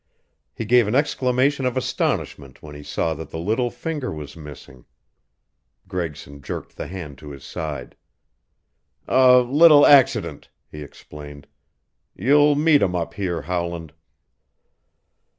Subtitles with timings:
[0.55, 4.85] He gave an exclamation of astonishment when he saw that the little finger was missing.
[5.87, 7.95] Gregson jerked the hand to his side.
[9.07, 11.45] "A little accident," he explained.
[12.15, 13.93] "You'll meet 'em up here, Howland."